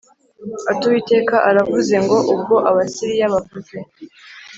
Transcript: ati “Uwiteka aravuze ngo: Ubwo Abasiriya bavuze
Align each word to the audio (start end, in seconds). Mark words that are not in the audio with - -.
ati 0.71 0.83
“Uwiteka 0.87 1.35
aravuze 1.49 1.95
ngo: 2.03 2.17
Ubwo 2.33 2.55
Abasiriya 2.69 3.25
bavuze 3.33 3.77